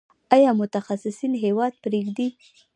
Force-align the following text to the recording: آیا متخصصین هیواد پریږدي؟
آیا 0.35 0.51
متخصصین 0.59 1.33
هیواد 1.43 1.73
پریږدي؟ 1.83 2.27